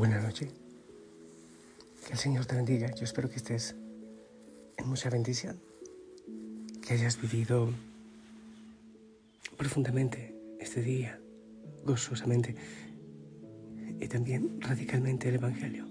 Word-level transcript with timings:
Buenas 0.00 0.24
noches. 0.24 0.48
Que 2.06 2.14
el 2.14 2.18
Señor 2.18 2.46
te 2.46 2.56
bendiga. 2.56 2.90
Yo 2.94 3.04
espero 3.04 3.28
que 3.28 3.36
estés 3.36 3.76
en 4.78 4.88
mucha 4.88 5.10
bendición. 5.10 5.60
Que 6.80 6.94
hayas 6.94 7.20
vivido 7.20 7.68
profundamente 9.58 10.34
este 10.58 10.80
día, 10.80 11.20
gozosamente 11.84 12.54
y 14.00 14.08
también 14.08 14.58
radicalmente 14.62 15.28
el 15.28 15.34
Evangelio. 15.34 15.84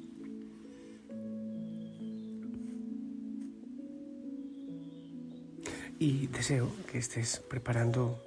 Y 5.99 6.25
deseo 6.25 6.71
que 6.91 6.97
estés 6.97 7.43
preparando 7.47 8.19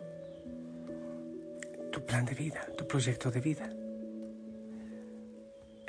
tu 1.90 2.06
plan 2.06 2.24
de 2.24 2.34
vida, 2.36 2.68
tu 2.78 2.86
proyecto 2.86 3.32
de 3.32 3.40
vida. 3.40 3.81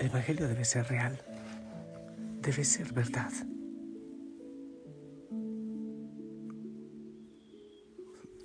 El 0.04 0.10
Evangelio 0.10 0.50
debe 0.50 0.66
ser 0.66 0.86
real, 0.90 1.18
debe 2.42 2.66
ser 2.66 2.92
verdad. 2.92 3.32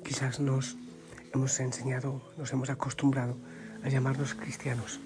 Quizás 0.04 0.38
nos 0.38 0.76
hemos 1.34 1.58
enseñado, 1.58 2.22
nos 2.36 2.52
hemos 2.52 2.70
acostumbrado 2.70 3.36
a 3.82 3.88
llamarnos 3.88 4.36
cristianos. 4.36 5.00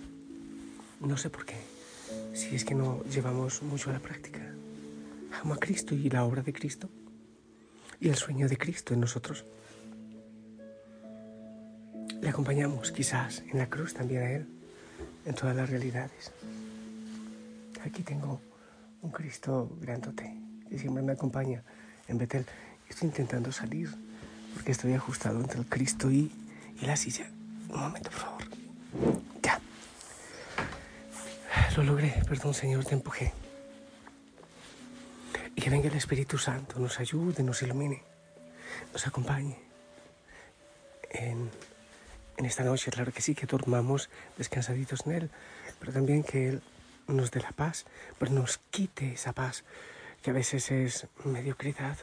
No 1.00 1.16
sé 1.16 1.30
por 1.30 1.46
qué, 1.46 1.56
si 2.34 2.54
es 2.54 2.66
que 2.66 2.74
no 2.74 3.02
llevamos 3.04 3.62
mucho 3.62 3.88
a 3.88 3.94
la 3.94 4.00
práctica. 4.00 4.42
Amo 5.40 5.54
a 5.54 5.58
Cristo 5.58 5.94
y 5.94 6.10
la 6.10 6.22
obra 6.22 6.42
de 6.42 6.52
Cristo 6.52 6.90
y 7.98 8.10
el 8.10 8.16
sueño 8.16 8.46
de 8.46 8.58
Cristo 8.58 8.92
en 8.92 9.00
nosotros. 9.00 9.46
Le 12.20 12.28
acompañamos 12.28 12.92
quizás 12.92 13.42
en 13.50 13.56
la 13.56 13.70
cruz 13.70 13.94
también 13.94 14.22
a 14.22 14.32
Él, 14.32 14.61
en 15.24 15.34
todas 15.34 15.54
las 15.56 15.68
realidades. 15.68 16.32
Aquí 17.84 18.02
tengo 18.02 18.40
un 19.02 19.10
Cristo 19.10 19.70
grandote 19.80 20.36
que 20.68 20.78
siempre 20.78 21.02
me 21.02 21.12
acompaña 21.12 21.62
en 22.08 22.18
Betel. 22.18 22.46
Estoy 22.88 23.08
intentando 23.08 23.52
salir 23.52 23.90
porque 24.54 24.72
estoy 24.72 24.94
ajustado 24.94 25.40
entre 25.40 25.58
el 25.58 25.66
Cristo 25.66 26.10
y, 26.10 26.30
y 26.80 26.86
la 26.86 26.96
silla. 26.96 27.26
Un 27.68 27.80
momento, 27.80 28.10
por 28.10 28.20
favor. 28.20 28.42
Ya. 29.42 29.58
Lo 31.76 31.82
logré. 31.84 32.22
Perdón, 32.28 32.54
Señor, 32.54 32.84
te 32.84 32.94
empujé. 32.94 33.32
Y 35.54 35.60
que 35.60 35.70
venga 35.70 35.88
el 35.88 35.96
Espíritu 35.96 36.38
Santo, 36.38 36.78
nos 36.78 36.98
ayude, 37.00 37.42
nos 37.42 37.62
ilumine, 37.62 38.02
nos 38.92 39.06
acompañe 39.06 39.58
en 41.10 41.50
en 42.36 42.46
esta 42.46 42.64
noche, 42.64 42.90
claro 42.90 43.12
que 43.12 43.22
sí, 43.22 43.34
que 43.34 43.46
dormamos 43.46 44.08
descansaditos 44.38 45.06
en 45.06 45.12
Él, 45.12 45.30
pero 45.78 45.92
también 45.92 46.22
que 46.22 46.48
Él 46.48 46.62
nos 47.06 47.30
dé 47.30 47.40
la 47.40 47.52
paz, 47.52 47.84
pero 48.18 48.32
nos 48.32 48.58
quite 48.70 49.12
esa 49.12 49.32
paz 49.32 49.64
que 50.22 50.30
a 50.30 50.32
veces 50.32 50.70
es 50.70 51.06
mediocridad. 51.24 51.98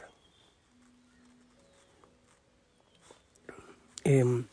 Em, 4.04 4.46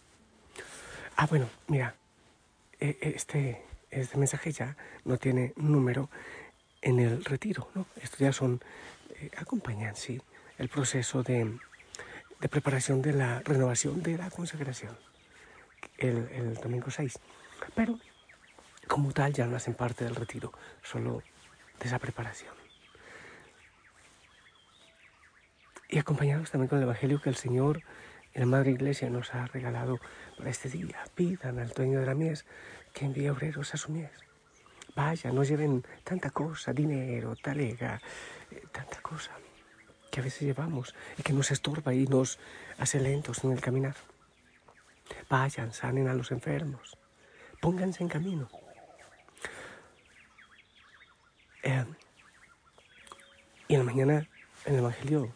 ah, 1.15 1.27
bueno, 1.27 1.49
mira, 1.67 1.95
e, 2.79 2.97
este, 3.01 3.63
este 3.91 4.17
mensaje 4.17 4.51
ya 4.51 4.75
no 5.05 5.17
tiene 5.17 5.53
número 5.55 6.09
en 6.81 6.99
el 6.99 7.23
retiro, 7.23 7.69
¿no? 7.75 7.85
Esto 8.01 8.17
ya 8.19 8.33
son, 8.33 8.61
eh, 9.15 9.31
acompañan, 9.37 9.95
sí, 9.95 10.21
el 10.57 10.69
proceso 10.69 11.23
de, 11.23 11.57
de 12.39 12.49
preparación 12.49 13.01
de 13.01 13.13
la 13.13 13.39
renovación 13.41 14.01
de 14.03 14.17
la 14.17 14.29
consagración 14.29 15.06
el, 15.97 16.55
domingo 16.55 16.89
6. 16.89 17.19
Pero 17.75 17.99
como 18.87 19.11
tal 19.11 19.33
ya 19.33 19.45
no 19.45 19.55
hacen 19.55 19.73
parte 19.73 20.05
del 20.05 20.15
retiro, 20.15 20.51
solo 20.81 21.21
de 21.79 21.87
esa 21.87 21.99
preparación. 21.99 22.53
Y 25.89 25.99
acompañados 25.99 26.51
también 26.51 26.69
con 26.69 26.79
el 26.79 26.83
Evangelio 26.83 27.21
que 27.21 27.29
el 27.29 27.35
Señor 27.35 27.81
y 28.33 28.39
la 28.39 28.45
Madre 28.45 28.71
Iglesia 28.71 29.09
nos 29.09 29.33
ha 29.33 29.47
regalado 29.47 29.99
para 30.37 30.49
este 30.49 30.69
día. 30.69 31.03
Pidan 31.15 31.59
al 31.59 31.69
dueño 31.69 31.99
de 31.99 32.05
la 32.05 32.13
mies 32.13 32.45
que 32.93 33.05
envíe 33.05 33.29
obreros 33.29 33.73
a 33.73 33.77
su 33.77 33.91
mies. 33.91 34.11
Vaya, 34.95 35.31
no 35.31 35.43
lleven 35.43 35.85
tanta 36.03 36.31
cosa, 36.31 36.73
dinero, 36.73 37.35
talega, 37.35 38.01
eh, 38.51 38.63
tanta 38.71 38.99
cosa 39.01 39.31
que 40.09 40.19
a 40.19 40.23
veces 40.23 40.41
llevamos 40.41 40.95
y 41.17 41.21
que 41.21 41.33
nos 41.33 41.51
estorba 41.51 41.93
y 41.93 42.07
nos 42.07 42.39
hace 42.77 42.99
lentos 42.99 43.43
en 43.43 43.51
el 43.51 43.61
caminar. 43.61 43.95
Vayan, 45.29 45.73
sanen 45.73 46.07
a 46.07 46.13
los 46.13 46.31
enfermos. 46.31 46.97
Pónganse 47.61 48.03
en 48.03 48.09
camino. 48.09 48.49
Eh, 51.63 51.85
y 53.67 53.73
en 53.73 53.79
la 53.79 53.85
mañana, 53.85 54.29
en 54.65 54.73
el 54.73 54.79
Evangelio, 54.79 55.33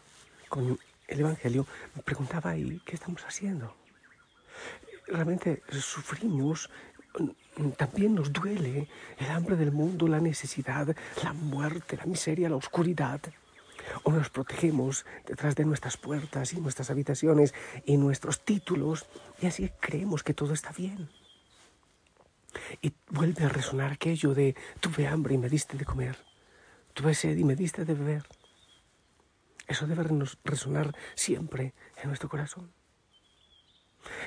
con 0.48 0.78
el 1.08 1.20
Evangelio, 1.20 1.66
me 1.94 2.02
preguntaba, 2.02 2.56
¿y 2.56 2.80
qué 2.84 2.94
estamos 2.94 3.22
haciendo? 3.24 3.74
Realmente 5.06 5.62
sufrimos, 5.70 6.70
también 7.76 8.14
nos 8.14 8.32
duele 8.32 8.88
el 9.18 9.30
hambre 9.30 9.56
del 9.56 9.72
mundo, 9.72 10.08
la 10.08 10.20
necesidad, 10.20 10.96
la 11.22 11.32
muerte, 11.34 11.96
la 11.96 12.06
miseria, 12.06 12.48
la 12.48 12.56
oscuridad 12.56 13.20
o 14.02 14.12
nos 14.12 14.30
protegemos 14.30 15.04
detrás 15.26 15.54
de 15.54 15.64
nuestras 15.64 15.96
puertas 15.96 16.52
y 16.52 16.60
nuestras 16.60 16.90
habitaciones 16.90 17.54
y 17.84 17.96
nuestros 17.96 18.44
títulos 18.44 19.06
y 19.40 19.46
así 19.46 19.70
creemos 19.80 20.22
que 20.22 20.34
todo 20.34 20.52
está 20.54 20.72
bien. 20.72 21.08
Y 22.80 22.92
vuelve 23.08 23.44
a 23.44 23.48
resonar 23.48 23.92
aquello 23.92 24.34
de 24.34 24.54
tuve 24.80 25.06
hambre 25.06 25.34
y 25.34 25.38
me 25.38 25.48
diste 25.48 25.76
de 25.76 25.84
comer, 25.84 26.16
tuve 26.94 27.14
sed 27.14 27.36
y 27.36 27.44
me 27.44 27.56
diste 27.56 27.84
de 27.84 27.94
beber. 27.94 28.26
Eso 29.66 29.86
debe 29.86 30.04
resonar 30.44 30.94
siempre 31.14 31.72
en 32.02 32.08
nuestro 32.08 32.28
corazón. 32.28 32.72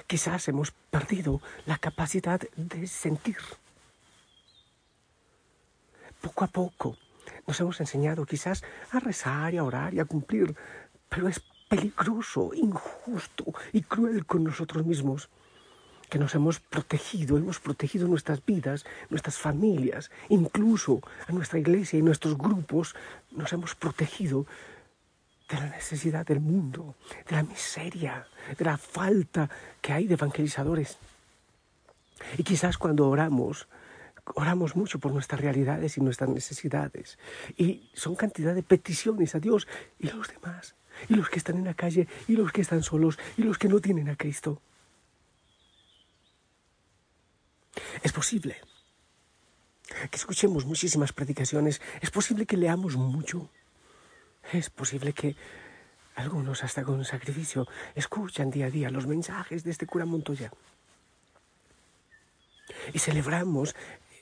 Quizás 0.08 0.48
hemos 0.48 0.72
perdido 0.72 1.42
la 1.66 1.78
capacidad 1.78 2.40
de 2.56 2.88
sentir. 2.88 3.38
Poco 6.22 6.46
a 6.46 6.48
poco 6.48 6.98
nos 7.48 7.60
hemos 7.60 7.80
enseñado 7.80 8.26
quizás 8.26 8.64
a 8.92 9.00
rezar 9.00 9.54
y 9.54 9.58
a 9.58 9.64
orar 9.64 9.94
y 9.94 10.00
a 10.00 10.06
cumplir, 10.06 10.56
pero 11.10 11.28
es 11.28 11.42
peligroso, 11.70 12.52
injusto 12.54 13.46
y 13.74 13.82
cruel 13.82 14.26
con 14.26 14.44
nosotros 14.44 14.86
mismos 14.86 15.30
que 16.10 16.20
nos 16.20 16.36
hemos 16.36 16.60
protegido, 16.60 17.38
hemos 17.38 17.60
protegido 17.60 18.08
nuestras 18.08 18.46
vidas, 18.46 18.86
nuestras 19.10 19.38
familias, 19.38 20.12
incluso 20.30 21.02
a 21.28 21.32
nuestra 21.32 21.60
iglesia 21.60 21.98
y 21.98 22.04
nuestros 22.04 22.38
grupos, 22.38 22.96
nos 23.32 23.52
hemos 23.54 23.76
protegido 23.76 24.46
de 25.50 25.56
la 25.58 25.68
necesidad 25.68 26.26
del 26.26 26.40
mundo, 26.40 26.96
de 27.28 27.36
la 27.36 27.44
miseria, 27.44 28.28
de 28.58 28.66
la 28.66 28.78
falta 28.78 29.50
que 29.82 29.94
hay 29.94 30.08
de 30.08 30.16
evangelizadores. 30.16 30.98
Y 32.38 32.44
quizás 32.44 32.78
cuando 32.78 33.10
oramos, 33.10 33.68
oramos 34.34 34.76
mucho 34.76 35.00
por 35.00 35.12
nuestras 35.12 35.40
realidades 35.40 35.98
y 35.98 36.02
nuestras 36.02 36.30
necesidades. 36.30 37.20
Y 37.58 37.90
son 37.94 38.16
cantidad 38.16 38.56
de 38.56 38.64
peticiones 38.64 39.36
a 39.36 39.40
Dios 39.40 39.68
y 40.00 40.08
los 40.08 40.28
demás. 40.28 40.76
Y 41.10 41.16
los 41.16 41.30
que 41.30 41.40
están 41.40 41.58
en 41.58 41.66
la 41.66 41.74
calle, 41.74 42.08
y 42.28 42.36
los 42.36 42.52
que 42.52 42.62
están 42.62 42.82
solos, 42.82 43.20
y 43.38 43.44
los 43.44 43.58
que 43.58 43.68
no 43.68 43.80
tienen 43.80 44.10
a 44.10 44.16
Cristo. 44.16 44.62
Es 48.02 48.14
posible 48.14 48.56
que 50.10 50.16
escuchemos 50.16 50.66
muchísimas 50.66 51.14
predicaciones. 51.14 51.82
Es 52.02 52.12
posible 52.12 52.46
que 52.46 52.58
leamos 52.58 52.96
mucho. 52.96 53.50
Es 54.52 54.70
posible 54.70 55.14
que 55.14 55.36
algunos 56.16 56.64
hasta 56.64 56.84
con 56.84 57.04
sacrificio 57.04 57.68
escuchan 57.94 58.50
día 58.50 58.68
a 58.68 58.70
día 58.70 58.90
los 58.90 59.06
mensajes 59.06 59.64
de 59.64 59.72
este 59.72 59.86
cura 59.86 60.06
Montoya. 60.06 60.52
Y 62.94 63.00
celebramos 63.00 63.76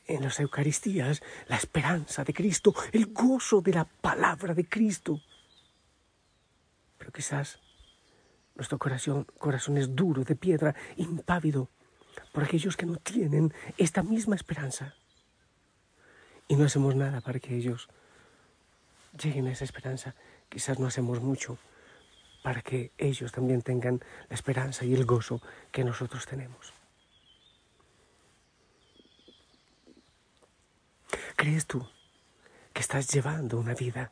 en 0.08 0.24
las 0.24 0.40
Eucaristías 0.40 1.22
la 1.48 1.58
esperanza 1.58 2.24
de 2.24 2.34
Cristo, 2.34 2.74
el 2.92 3.08
gozo 3.08 3.62
de 3.62 3.74
la 3.74 3.86
palabra 3.86 4.54
de 4.54 4.68
Cristo. 4.68 5.22
Pero 6.98 7.12
quizás 7.12 7.60
nuestro 8.56 8.78
corazón, 8.78 9.26
corazón 9.38 9.78
es 9.78 9.96
duro, 9.96 10.24
de 10.24 10.36
piedra, 10.36 10.76
impávido, 10.98 11.70
por 12.32 12.44
aquellos 12.44 12.78
que 12.78 12.86
no 12.86 12.98
tienen 12.98 13.54
esta 13.78 14.04
misma 14.04 14.36
esperanza. 14.36 14.96
Y 16.48 16.56
no 16.56 16.66
hacemos 16.66 16.96
nada 16.96 17.22
para 17.22 17.40
que 17.40 17.56
ellos 17.56 17.90
lleguen 19.18 19.48
a 19.48 19.52
esa 19.52 19.64
esperanza. 19.64 20.16
Quizás 20.50 20.80
no 20.80 20.88
hacemos 20.88 21.22
mucho 21.22 21.58
para 22.44 22.62
que 22.62 22.92
ellos 22.98 23.32
también 23.32 23.62
tengan 23.62 24.02
la 24.30 24.36
esperanza 24.36 24.86
y 24.86 24.94
el 24.94 25.06
gozo 25.06 25.42
que 25.72 25.84
nosotros 25.84 26.26
tenemos. 26.26 26.74
¿Crees 31.36 31.66
tú 31.66 31.88
que 32.74 32.82
estás 32.82 33.08
llevando 33.08 33.60
una 33.60 33.74
vida 33.74 34.12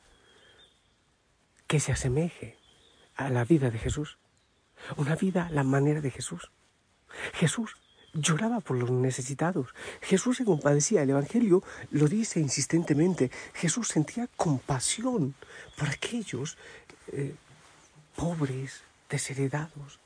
que 1.67 1.79
se 1.79 1.91
asemeje 1.91 2.57
a 3.15 3.29
la 3.29 3.45
vida 3.45 3.69
de 3.69 3.79
Jesús? 3.79 4.17
Una 4.97 5.15
vida 5.15 5.47
a 5.47 5.51
la 5.51 5.63
manera 5.63 6.01
de 6.01 6.11
Jesús. 6.11 6.51
Jesús 7.33 7.77
lloraba 8.13 8.59
por 8.59 8.77
los 8.77 8.91
necesitados. 8.91 9.67
Jesús 10.01 10.37
se 10.37 10.45
compadecía. 10.45 11.03
El 11.03 11.11
Evangelio 11.11 11.63
lo 11.91 12.07
dice 12.07 12.39
insistentemente. 12.39 13.31
Jesús 13.53 13.87
sentía 13.87 14.27
compasión 14.35 15.35
por 15.77 15.89
aquellos 15.89 16.57
eh, 17.11 17.35
pobres, 18.15 18.81
desheredados, 19.09 19.99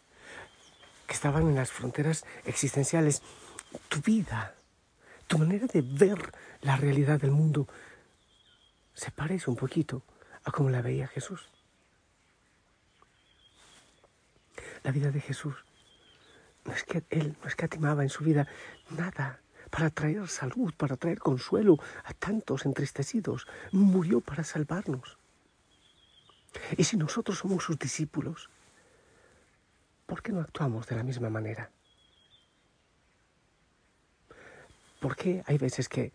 que 1.07 1.13
estaban 1.13 1.43
en 1.43 1.55
las 1.55 1.71
fronteras 1.71 2.25
existenciales. 2.45 3.21
Tu 3.89 4.01
vida, 4.01 4.55
tu 5.27 5.37
manera 5.37 5.67
de 5.67 5.81
ver 5.81 6.31
la 6.61 6.77
realidad 6.77 7.19
del 7.19 7.31
mundo 7.31 7.67
se 8.93 9.11
parece 9.11 9.49
un 9.49 9.55
poquito 9.55 10.03
a 10.43 10.51
como 10.51 10.69
la 10.69 10.81
veía 10.81 11.07
Jesús. 11.07 11.49
La 14.83 14.91
vida 14.91 15.11
de 15.11 15.19
Jesús 15.19 15.55
no 16.63 16.73
es 16.73 16.83
que 16.83 17.03
Él 17.09 17.35
no 17.41 17.47
escatimaba 17.47 18.03
en 18.03 18.09
su 18.09 18.23
vida 18.23 18.47
nada 18.89 19.39
para 19.69 19.89
traer 19.89 20.27
salud, 20.27 20.73
para 20.77 20.95
traer 20.95 21.19
consuelo 21.19 21.79
a 22.03 22.13
tantos 22.13 22.65
entristecidos. 22.65 23.47
Murió 23.71 24.21
para 24.21 24.43
salvarnos. 24.43 25.17
Y 26.77 26.83
si 26.83 26.97
nosotros 26.97 27.39
somos 27.39 27.63
sus 27.63 27.77
discípulos, 27.77 28.49
¿por 30.05 30.21
qué 30.21 30.31
no 30.31 30.41
actuamos 30.41 30.87
de 30.87 30.95
la 30.95 31.03
misma 31.03 31.29
manera? 31.29 31.71
¿Por 35.05 35.15
qué 35.15 35.43
hay 35.45 35.59
veces 35.59 35.87
que 35.87 36.11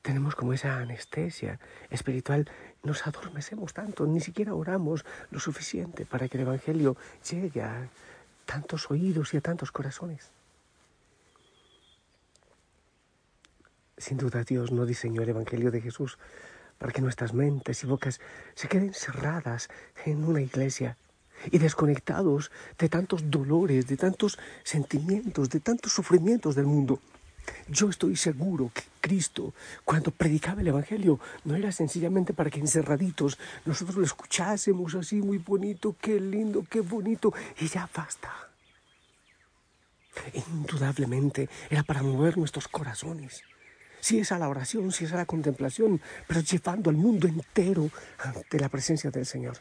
tenemos 0.00 0.36
como 0.36 0.52
esa 0.52 0.78
anestesia 0.78 1.58
espiritual, 1.90 2.48
nos 2.84 3.04
adormecemos 3.04 3.74
tanto, 3.74 4.06
ni 4.06 4.20
siquiera 4.20 4.54
oramos 4.54 5.04
lo 5.32 5.40
suficiente 5.40 6.06
para 6.06 6.28
que 6.28 6.36
el 6.36 6.42
Evangelio 6.42 6.96
llegue 7.28 7.62
a 7.62 7.88
tantos 8.46 8.92
oídos 8.92 9.34
y 9.34 9.38
a 9.38 9.40
tantos 9.40 9.72
corazones? 9.72 10.30
Sin 13.98 14.18
duda 14.18 14.44
Dios 14.44 14.70
no 14.70 14.86
diseñó 14.86 15.22
el 15.22 15.30
Evangelio 15.30 15.72
de 15.72 15.80
Jesús 15.80 16.16
para 16.78 16.92
que 16.92 17.02
nuestras 17.02 17.34
mentes 17.34 17.82
y 17.82 17.88
bocas 17.88 18.20
se 18.54 18.68
queden 18.68 18.94
cerradas 18.94 19.68
en 20.04 20.22
una 20.22 20.40
iglesia 20.40 20.96
y 21.50 21.58
desconectados 21.58 22.52
de 22.78 22.88
tantos 22.88 23.28
dolores, 23.28 23.88
de 23.88 23.96
tantos 23.96 24.38
sentimientos, 24.62 25.50
de 25.50 25.58
tantos 25.58 25.92
sufrimientos 25.92 26.54
del 26.54 26.66
mundo. 26.66 27.00
Yo 27.68 27.88
estoy 27.88 28.16
seguro 28.16 28.70
que 28.74 28.82
Cristo, 29.00 29.54
cuando 29.84 30.10
predicaba 30.10 30.60
el 30.60 30.68
Evangelio, 30.68 31.20
no 31.44 31.54
era 31.54 31.72
sencillamente 31.72 32.34
para 32.34 32.50
que 32.50 32.60
encerraditos 32.60 33.38
nosotros 33.64 33.96
lo 33.96 34.04
escuchásemos 34.04 34.94
así 34.94 35.16
muy 35.16 35.38
bonito, 35.38 35.96
qué 36.00 36.20
lindo, 36.20 36.64
qué 36.68 36.80
bonito, 36.80 37.32
y 37.58 37.68
ya 37.68 37.88
basta. 37.94 38.32
Indudablemente 40.34 41.48
era 41.70 41.82
para 41.82 42.02
mover 42.02 42.36
nuestros 42.36 42.68
corazones. 42.68 43.42
Si 44.00 44.18
es 44.18 44.32
a 44.32 44.38
la 44.38 44.48
oración, 44.48 44.92
si 44.92 45.04
es 45.04 45.12
a 45.12 45.16
la 45.16 45.26
contemplación, 45.26 46.00
pero 46.26 46.40
llevando 46.40 46.90
al 46.90 46.96
mundo 46.96 47.28
entero 47.28 47.90
ante 48.18 48.58
la 48.58 48.68
presencia 48.68 49.10
del 49.10 49.26
Señor. 49.26 49.58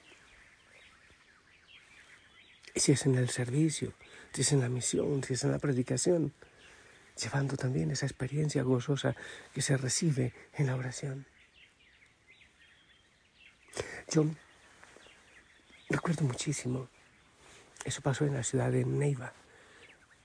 Si 2.76 2.94
es 2.94 3.06
en 3.06 3.16
el 3.16 3.30
servicio, 3.30 3.94
si 4.34 4.42
es 4.42 4.52
en 4.54 4.62
la 4.62 4.70
misión, 4.70 5.24
si 5.24 5.34
es 5.34 5.44
en 5.44 5.52
la 5.52 5.60
predicación, 5.60 6.34
llevando 7.20 7.58
también 7.58 7.92
esa 7.92 8.06
experiencia 8.06 8.64
gozosa 8.64 9.16
que 9.54 9.62
se 9.62 9.78
recibe 9.78 10.34
en 10.54 10.68
la 10.68 10.76
oración. 10.76 11.26
Yo 14.10 14.26
recuerdo 15.90 16.24
muchísimo, 16.24 16.88
eso 17.86 18.02
pasó 18.02 18.26
en 18.26 18.34
la 18.34 18.44
ciudad 18.44 18.72
de 18.72 18.86
Neiva, 18.86 19.34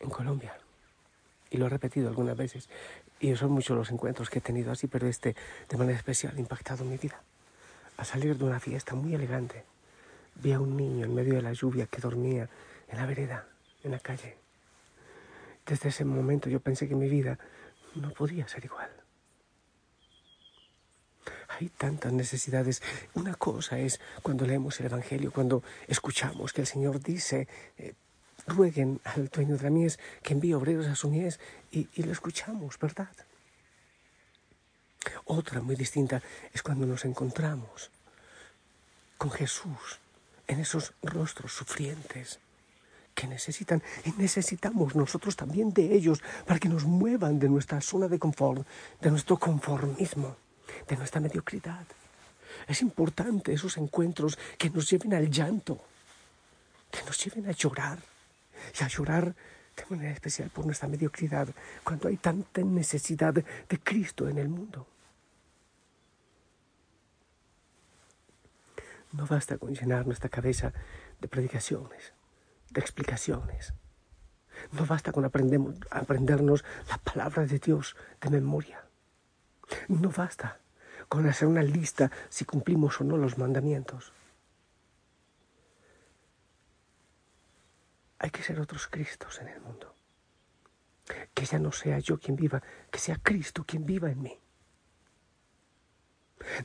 en 0.01 0.11
Colombia, 0.11 0.57
y 1.51 1.59
lo 1.59 1.67
he 1.67 1.69
repetido 1.69 2.09
algunas 2.09 2.37
veces, 2.37 2.69
y 3.21 3.35
son 3.37 3.53
muchos 3.53 3.77
los 3.77 3.91
encuentros 3.91 4.31
que 4.31 4.39
he 4.39 4.43
tenido 4.43 4.73
así, 4.73 4.87
pero 4.87 5.07
este 5.07 5.37
de 5.69 5.77
manera 5.77 5.99
especial 5.99 6.35
ha 6.37 6.41
impactado 6.41 6.85
mi 6.85 6.97
vida. 6.97 7.21
A 7.97 8.05
salir 8.05 8.37
de 8.37 8.45
una 8.45 8.61
fiesta 8.61 8.95
muy 8.95 9.15
elegante, 9.15 9.65
vi 10.37 10.53
a 10.53 10.61
un 10.61 10.77
niño 10.77 11.05
en 11.05 11.15
medio 11.15 11.35
de 11.35 11.43
la 11.43 11.53
lluvia 11.53 11.87
que 11.87 12.01
dormía 12.01 12.49
en 12.89 12.97
la 12.97 13.07
vereda, 13.07 13.47
en 13.83 13.93
la 13.93 14.01
calle 14.01 14.44
desde 15.67 15.89
ese 15.89 16.05
momento 16.05 16.49
yo 16.49 16.61
pensé 16.61 16.89
que 16.89 16.95
mi 16.95 17.09
vida 17.09 17.39
no 17.95 18.11
podía 18.13 18.47
ser 18.49 18.65
igual. 18.65 18.91
Hay 21.49 21.69
tantas 21.69 22.13
necesidades. 22.13 22.83
Una 23.15 23.35
cosa 23.35 23.79
es 23.79 24.01
cuando 24.23 24.47
leemos 24.47 24.79
el 24.81 24.87
Evangelio, 24.87 25.33
cuando 25.33 25.63
escuchamos 25.87 26.53
que 26.53 26.63
el 26.63 26.67
Señor 26.67 27.01
dice, 27.01 27.49
eh, 27.79 27.95
rueguen 28.47 29.01
al 29.05 29.29
dueño 29.29 29.57
de 29.57 29.63
la 29.63 29.71
mies 29.71 29.99
que 30.23 30.35
envíe 30.35 30.55
obreros 30.55 30.87
a 30.87 30.97
su 30.97 31.09
mies 31.09 31.39
y, 31.71 31.89
y 31.95 32.03
lo 32.03 32.13
escuchamos, 32.13 32.79
¿verdad? 32.79 33.11
Otra 35.25 35.61
muy 35.61 35.77
distinta 35.77 36.23
es 36.53 36.63
cuando 36.63 36.87
nos 36.87 37.05
encontramos 37.05 37.91
con 39.17 39.31
Jesús 39.31 40.01
en 40.47 40.61
esos 40.61 40.93
rostros 41.03 41.53
sufrientes, 41.53 42.41
que 43.15 43.27
necesitan 43.29 43.83
y 44.05 44.11
necesitamos 44.13 44.95
nosotros 44.95 45.37
también 45.37 45.73
de 45.73 45.95
ellos 45.95 46.21
para 46.47 46.59
que 46.59 46.69
nos 46.69 46.85
muevan 46.85 47.39
de 47.39 47.49
nuestra 47.49 47.81
zona 47.81 48.09
de 48.09 48.19
confort, 48.19 48.67
de 49.01 49.11
nuestro 49.11 49.39
conformismo, 49.39 50.37
de 50.89 50.97
nuestra 50.97 51.21
mediocridad. 51.21 51.87
Es 52.67 52.83
importante 52.83 53.53
esos 53.53 53.77
encuentros 53.77 54.39
que 54.59 54.71
nos 54.71 54.91
lleven 54.91 55.15
al 55.15 55.31
llanto, 55.31 55.81
que 56.91 57.03
nos 57.05 57.23
lleven 57.25 57.49
a 57.49 57.53
llorar 57.53 57.99
y 58.79 58.83
a 58.83 58.89
llorar 58.89 59.35
de 59.77 59.85
manera 59.89 60.13
especial 60.13 60.51
por 60.51 60.67
nuestra 60.67 60.89
mediocridad 60.89 61.49
cuando 61.83 62.09
hay 62.09 62.17
tanta 62.17 62.63
necesidad 62.63 63.35
de 63.35 63.79
Cristo 63.83 64.29
en 64.29 64.39
el 64.39 64.49
mundo. 64.49 64.87
No 69.13 69.27
basta 69.27 69.59
con 69.59 69.73
llenar 69.73 70.07
nuestra 70.07 70.29
cabeza 70.29 70.73
de 71.21 71.29
predicaciones 71.29 72.13
explicaciones. 72.81 73.75
No 74.73 74.87
basta 74.87 75.13
con 75.13 75.25
aprendernos 75.25 76.65
la 76.89 76.99
palabra 76.99 77.45
de 77.47 77.59
Dios 77.59 77.97
de 78.21 78.31
memoria. 78.31 78.85
No 79.89 80.11
basta 80.11 80.61
con 81.09 81.27
hacer 81.29 81.49
una 81.49 81.63
lista 81.63 82.11
si 82.29 82.45
cumplimos 82.45 83.01
o 83.01 83.05
no 83.05 83.17
los 83.17 83.39
mandamientos. 83.39 84.13
Hay 88.19 88.31
que 88.31 88.43
ser 88.43 88.61
otros 88.61 88.87
Cristos 88.87 89.41
en 89.41 89.49
el 89.49 89.61
mundo. 89.61 89.95
Que 91.35 91.45
ya 91.45 91.59
no 91.59 91.73
sea 91.73 91.99
yo 91.99 92.19
quien 92.19 92.37
viva, 92.37 92.63
que 92.91 92.99
sea 92.99 93.19
Cristo 93.23 93.65
quien 93.67 93.85
viva 93.85 94.11
en 94.11 94.23
mí. 94.23 94.41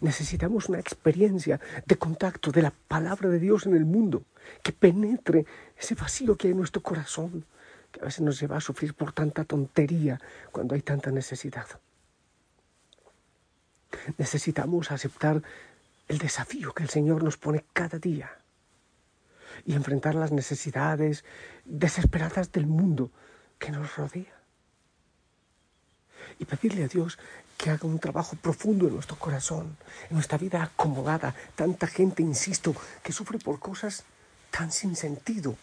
Necesitamos 0.02 0.70
una 0.70 0.80
experiencia 0.80 1.60
de 1.86 1.96
contacto 1.98 2.52
de 2.52 2.62
la 2.62 2.72
palabra 2.72 3.30
de 3.30 3.40
Dios 3.40 3.66
en 3.66 3.76
el 3.76 3.86
mundo, 3.86 4.24
que 4.64 4.72
penetre 4.72 5.46
ese 5.78 5.96
vacío 5.96 6.36
que 6.36 6.48
hay 6.48 6.52
en 6.52 6.58
nuestro 6.58 6.82
corazón, 6.82 7.46
que 7.92 8.02
a 8.02 8.06
veces 8.06 8.22
nos 8.22 8.40
lleva 8.40 8.58
a 8.58 8.62
sufrir 8.62 8.94
por 8.94 9.14
tanta 9.14 9.46
tontería 9.46 10.20
cuando 10.52 10.76
hay 10.76 10.82
tanta 10.82 11.12
necesidad. 11.12 11.68
Necesitamos 14.18 14.92
aceptar 14.92 15.42
el 16.08 16.18
desafío 16.18 16.74
que 16.74 16.84
el 16.84 16.90
Señor 16.90 17.24
nos 17.24 17.38
pone 17.38 17.66
cada 17.74 18.00
día 18.00 18.32
y 19.66 19.74
enfrentar 19.74 20.16
las 20.16 20.32
necesidades 20.32 21.26
desesperadas 21.66 22.52
del 22.52 22.68
mundo 22.68 23.12
que 23.58 23.72
nos 23.72 23.96
rodea. 23.96 24.39
Y 26.40 26.46
pedirle 26.46 26.84
a 26.84 26.88
Dios 26.88 27.20
que 27.58 27.70
haga 27.70 27.88
un 27.88 28.00
trabajo 28.00 28.36
profundo 28.38 28.88
en 28.88 28.94
nuestro 28.94 29.18
corazón, 29.18 29.78
en 30.10 30.16
nuestra 30.16 30.38
vida 30.38 30.64
acomodada. 30.64 31.36
Tanta 31.56 31.86
gente, 31.86 32.24
insisto, 32.24 32.74
que 33.04 33.12
sufre 33.12 33.38
por 33.38 33.60
cosas 33.60 34.04
tan 34.50 34.72
sin 34.72 34.96
sentido, 34.96 35.56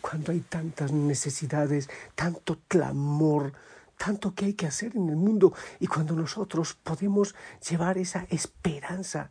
cuando 0.00 0.32
hay 0.32 0.40
tantas 0.40 0.92
necesidades, 0.92 1.88
tanto 2.14 2.60
clamor, 2.68 3.54
tanto 3.96 4.34
que 4.34 4.46
hay 4.46 4.54
que 4.54 4.66
hacer 4.66 4.96
en 4.96 5.08
el 5.08 5.16
mundo 5.16 5.54
y 5.80 5.86
cuando 5.86 6.14
nosotros 6.14 6.74
podemos 6.74 7.34
llevar 7.66 7.96
esa 7.96 8.26
esperanza 8.28 9.30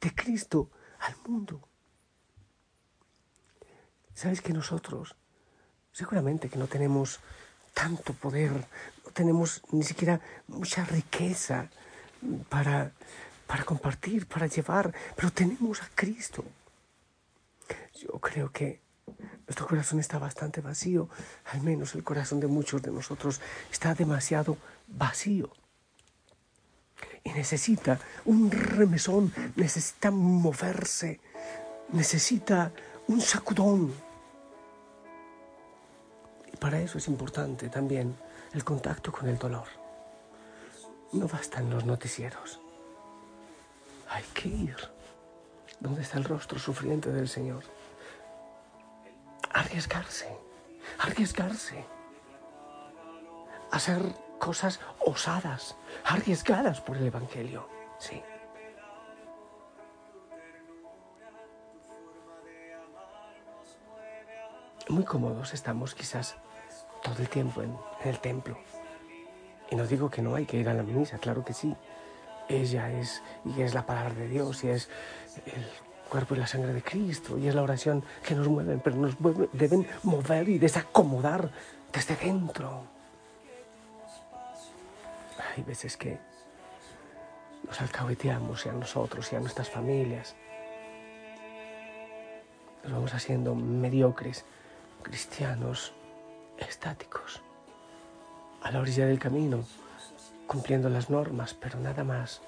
de 0.00 0.14
Cristo 0.14 0.70
al 1.00 1.16
mundo. 1.26 1.60
¿Sabes 4.14 4.40
que 4.40 4.54
nosotros 4.54 5.16
seguramente 5.96 6.50
que 6.50 6.58
no 6.58 6.66
tenemos 6.66 7.20
tanto 7.72 8.12
poder, 8.12 8.52
tenemos 9.16 9.62
ni 9.72 9.82
siquiera 9.82 10.20
mucha 10.46 10.84
riqueza 10.84 11.70
para, 12.50 12.92
para 13.46 13.64
compartir, 13.64 14.26
para 14.26 14.46
llevar, 14.46 14.92
pero 15.16 15.32
tenemos 15.32 15.82
a 15.82 15.88
Cristo. 15.94 16.44
Yo 17.94 18.18
creo 18.20 18.52
que 18.52 18.80
nuestro 19.46 19.66
corazón 19.66 20.00
está 20.00 20.18
bastante 20.18 20.60
vacío, 20.60 21.08
al 21.46 21.62
menos 21.62 21.94
el 21.94 22.04
corazón 22.04 22.40
de 22.40 22.46
muchos 22.46 22.82
de 22.82 22.90
nosotros 22.90 23.40
está 23.72 23.94
demasiado 23.94 24.58
vacío. 24.86 25.50
Y 27.24 27.30
necesita 27.30 27.98
un 28.26 28.50
remesón, 28.50 29.32
necesita 29.56 30.10
moverse, 30.10 31.20
necesita 31.90 32.70
un 33.08 33.22
sacudón 33.22 33.94
para 36.60 36.80
eso 36.80 36.98
es 36.98 37.06
importante 37.08 37.68
también 37.68 38.16
el 38.52 38.64
contacto 38.64 39.12
con 39.12 39.28
el 39.28 39.38
dolor. 39.38 39.68
No 41.12 41.28
bastan 41.28 41.70
los 41.70 41.84
noticieros. 41.84 42.60
Hay 44.08 44.24
que 44.34 44.48
ir 44.48 44.76
donde 45.80 46.02
está 46.02 46.18
el 46.18 46.24
rostro 46.24 46.58
sufriente 46.58 47.10
del 47.12 47.28
Señor. 47.28 47.64
Arriesgarse, 49.52 50.36
arriesgarse. 50.98 51.84
Hacer 53.70 54.00
cosas 54.38 54.80
osadas, 55.04 55.76
arriesgadas 56.04 56.80
por 56.80 56.96
el 56.96 57.06
Evangelio. 57.06 57.68
Sí. 57.98 58.22
Muy 64.88 65.04
cómodos 65.04 65.52
estamos 65.52 65.94
quizás 65.94 66.36
todo 67.06 67.22
el 67.22 67.28
tiempo 67.28 67.62
en, 67.62 67.76
el 68.04 68.18
templo. 68.18 68.58
Y 69.70 69.76
no 69.76 69.86
digo 69.86 70.10
que 70.10 70.22
no 70.22 70.34
hay 70.34 70.44
que 70.44 70.56
ir 70.56 70.68
a 70.68 70.74
la 70.74 70.82
misa, 70.82 71.18
claro 71.18 71.44
que 71.44 71.52
sí. 71.52 71.74
Ella 72.48 72.90
es, 72.92 73.22
y 73.44 73.62
es 73.62 73.74
la 73.74 73.86
palabra 73.86 74.14
de 74.14 74.28
Dios, 74.28 74.62
y 74.64 74.68
es 74.68 74.88
el 75.46 75.66
cuerpo 76.08 76.34
y 76.34 76.38
la 76.38 76.46
sangre 76.46 76.72
de 76.72 76.82
Cristo, 76.82 77.38
y 77.38 77.48
es 77.48 77.54
la 77.54 77.62
oración 77.62 78.04
que 78.24 78.34
nos 78.34 78.48
mueve, 78.48 78.80
pero 78.82 78.96
nos 78.96 79.16
deben 79.52 79.86
mover 80.02 80.48
y 80.48 80.58
desacomodar 80.58 81.50
desde 81.92 82.16
dentro. 82.16 82.84
Hay 85.56 85.62
veces 85.62 85.96
que 85.96 86.18
nos 87.66 87.80
alcahueteamos 87.80 88.66
y 88.66 88.68
a 88.68 88.72
nosotros 88.72 89.32
y 89.32 89.36
a 89.36 89.40
nuestras 89.40 89.68
familias. 89.68 90.36
Nos 92.84 92.92
vamos 92.92 93.14
haciendo 93.14 93.54
mediocres, 93.56 94.44
cristianos 95.02 95.95
estáticos, 96.58 97.40
a 98.62 98.70
la 98.70 98.80
orilla 98.80 99.06
del 99.06 99.18
camino, 99.18 99.64
cumpliendo 100.46 100.88
las 100.88 101.10
normas, 101.10 101.54
pero 101.54 101.78
nada 101.78 102.04
más. 102.04 102.40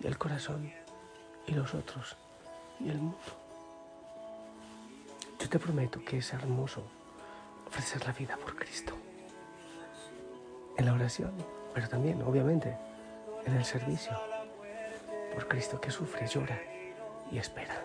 Y 0.00 0.06
el 0.06 0.18
corazón, 0.18 0.72
y 1.46 1.52
los 1.52 1.74
otros, 1.74 2.16
y 2.80 2.90
el 2.90 2.98
mundo. 2.98 3.18
Yo 5.38 5.48
te 5.48 5.58
prometo 5.58 6.04
que 6.04 6.18
es 6.18 6.32
hermoso 6.32 6.82
ofrecer 7.66 8.04
la 8.06 8.12
vida 8.12 8.36
por 8.36 8.56
Cristo. 8.56 8.94
En 10.76 10.86
la 10.86 10.92
oración, 10.92 11.32
pero 11.72 11.88
también, 11.88 12.22
obviamente, 12.22 12.76
en 13.44 13.54
el 13.54 13.64
servicio. 13.64 14.12
Por 15.34 15.48
Cristo 15.48 15.80
que 15.80 15.90
sufre, 15.90 16.26
llora 16.26 16.60
y 17.30 17.38
espera. 17.38 17.84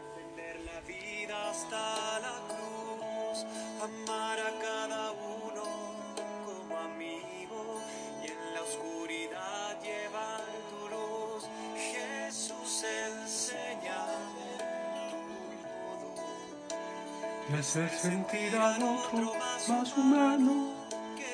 De 17.50 17.58
hacer 17.58 17.90
sentir 17.90 18.56
al 18.56 18.82
otro 18.84 19.34
más 19.68 19.98
humano, 19.98 20.74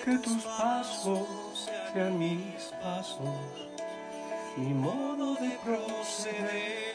que 0.04 0.18
tus 0.20 0.44
pasos 0.44 1.70
sean 1.94 2.18
mis 2.18 2.72
pasos, 2.82 3.20
mi 4.56 4.74
modo 4.74 5.36
de 5.36 5.50
proceder. 5.64 6.86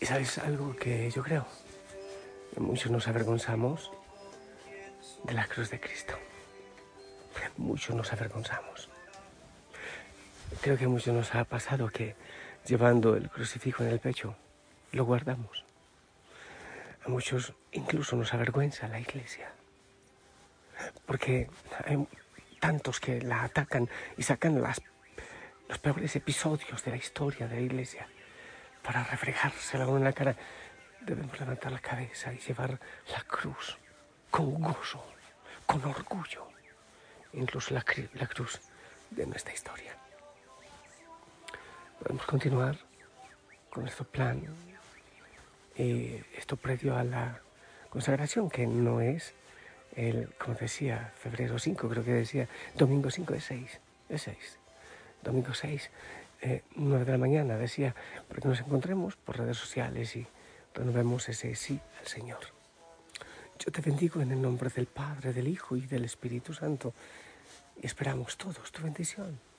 ¿Y 0.00 0.06
sabes 0.06 0.38
algo 0.38 0.74
que 0.76 1.10
yo 1.10 1.22
creo? 1.22 1.46
Muchos 2.56 2.90
nos 2.90 3.08
avergonzamos 3.08 3.90
de 5.24 5.34
la 5.34 5.46
cruz 5.46 5.70
de 5.70 5.80
Cristo. 5.80 6.14
Muchos 7.56 7.94
nos 7.94 8.12
avergonzamos. 8.12 8.93
Creo 10.60 10.76
que 10.78 10.84
a 10.84 10.88
muchos 10.88 11.14
nos 11.14 11.34
ha 11.34 11.44
pasado 11.44 11.88
que 11.88 12.14
llevando 12.66 13.16
el 13.16 13.28
crucifijo 13.28 13.82
en 13.82 13.90
el 13.90 14.00
pecho, 14.00 14.36
lo 14.92 15.04
guardamos. 15.04 15.64
A 17.04 17.08
muchos 17.08 17.52
incluso 17.72 18.16
nos 18.16 18.32
avergüenza 18.32 18.88
la 18.88 18.98
iglesia. 18.98 19.52
Porque 21.06 21.50
hay 21.84 22.06
tantos 22.60 23.00
que 23.00 23.20
la 23.20 23.44
atacan 23.44 23.88
y 24.16 24.22
sacan 24.22 24.62
los 25.68 25.78
peores 25.78 26.16
episodios 26.16 26.82
de 26.84 26.90
la 26.90 26.96
historia 26.96 27.46
de 27.46 27.56
la 27.56 27.62
iglesia 27.62 28.08
para 28.82 29.02
reflejársela 29.04 29.84
en 29.84 30.04
la 30.04 30.12
cara, 30.12 30.36
debemos 31.00 31.38
levantar 31.40 31.72
la 31.72 31.78
cabeza 31.78 32.32
y 32.32 32.38
llevar 32.38 32.78
la 33.12 33.22
cruz 33.22 33.76
con 34.30 34.60
gozo, 34.60 35.04
con 35.66 35.84
orgullo, 35.84 36.46
incluso 37.32 37.74
la 37.74 38.26
cruz 38.26 38.60
de 39.10 39.26
nuestra 39.26 39.54
historia. 39.54 40.03
Podemos 42.04 42.26
continuar 42.26 42.76
con 43.70 43.84
nuestro 43.84 44.04
plan 44.04 44.42
y 45.74 46.20
esto 46.36 46.58
previo 46.58 46.98
a 46.98 47.02
la 47.02 47.40
consagración, 47.88 48.50
que 48.50 48.66
no 48.66 49.00
es 49.00 49.32
el, 49.96 50.28
como 50.34 50.54
decía, 50.54 51.14
febrero 51.16 51.58
5, 51.58 51.88
creo 51.88 52.04
que 52.04 52.12
decía, 52.12 52.46
domingo 52.76 53.10
5 53.10 53.32
de 53.32 53.40
6, 53.40 53.80
de 54.10 54.18
6, 54.18 54.36
domingo 55.22 55.54
6 55.54 55.90
eh, 56.42 56.62
9 56.76 57.06
de 57.06 57.12
la 57.12 57.16
mañana, 57.16 57.56
decía, 57.56 57.94
para 58.28 58.42
que 58.42 58.48
nos 58.48 58.60
encontremos 58.60 59.16
por 59.16 59.38
redes 59.38 59.56
sociales 59.56 60.14
y 60.14 60.26
renovemos 60.74 61.26
ese 61.30 61.54
sí 61.54 61.80
al 62.00 62.06
Señor. 62.06 62.40
Yo 63.58 63.72
te 63.72 63.80
bendigo 63.80 64.20
en 64.20 64.30
el 64.30 64.42
nombre 64.42 64.68
del 64.68 64.88
Padre, 64.88 65.32
del 65.32 65.48
Hijo 65.48 65.74
y 65.74 65.86
del 65.86 66.04
Espíritu 66.04 66.52
Santo 66.52 66.92
y 67.80 67.86
esperamos 67.86 68.36
todos 68.36 68.70
tu 68.72 68.82
bendición. 68.82 69.53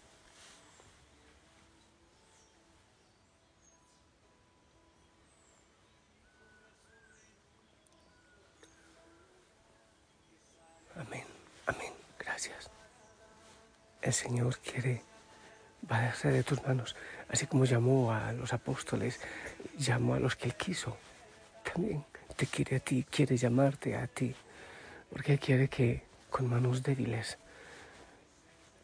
El 14.06 14.14
Señor 14.14 14.60
quiere 14.60 15.02
va 15.92 16.10
a 16.10 16.14
ser 16.14 16.32
de 16.32 16.44
tus 16.44 16.64
manos. 16.64 16.96
Así 17.28 17.48
como 17.48 17.66
llamó 17.66 18.12
a 18.14 18.34
los 18.34 18.54
apóstoles, 18.54 19.20
llamó 19.80 20.14
a 20.14 20.20
los 20.20 20.36
que 20.36 20.46
él 20.50 20.54
quiso. 20.54 20.96
También 21.64 22.06
te 22.36 22.46
quiere 22.46 22.76
a 22.76 22.80
ti, 22.80 23.04
quiere 23.10 23.36
llamarte 23.36 23.96
a 23.96 24.06
ti. 24.06 24.36
Porque 25.10 25.40
quiere 25.40 25.70
que 25.70 26.04
con 26.30 26.48
manos 26.48 26.84
débiles, 26.84 27.40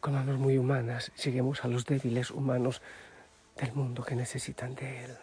con 0.00 0.14
manos 0.14 0.38
muy 0.38 0.58
humanas, 0.58 1.12
lleguemos 1.22 1.64
a 1.64 1.68
los 1.68 1.86
débiles 1.86 2.32
humanos 2.32 2.82
del 3.56 3.72
mundo 3.74 4.02
que 4.02 4.16
necesitan 4.16 4.74
de 4.74 5.04
él. 5.04 5.16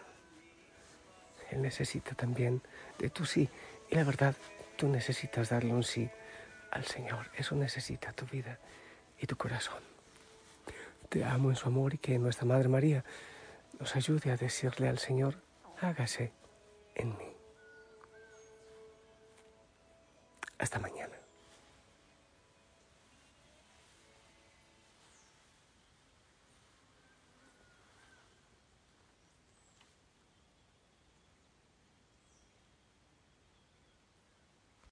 Él 1.50 1.60
necesita 1.60 2.14
también 2.14 2.62
de 2.98 3.10
tu 3.10 3.26
sí. 3.26 3.50
Y 3.90 3.96
la 3.96 4.04
verdad, 4.04 4.34
tú 4.76 4.88
necesitas 4.88 5.50
darle 5.50 5.74
un 5.74 5.84
sí 5.84 6.08
al 6.70 6.86
Señor. 6.86 7.26
Eso 7.36 7.54
necesita 7.54 8.14
tu 8.14 8.24
vida 8.24 8.58
y 9.20 9.26
tu 9.26 9.36
corazón 9.36 9.90
te 11.10 11.24
amo 11.24 11.50
en 11.50 11.56
su 11.56 11.66
amor 11.66 11.92
y 11.92 11.98
que 11.98 12.18
nuestra 12.18 12.46
Madre 12.46 12.68
María 12.68 13.04
nos 13.78 13.96
ayude 13.96 14.30
a 14.30 14.36
decirle 14.36 14.88
al 14.88 14.98
Señor, 14.98 15.42
hágase 15.80 16.32
en 16.94 17.18
mí. 17.18 17.36
Hasta 20.58 20.78
mañana. 20.78 21.19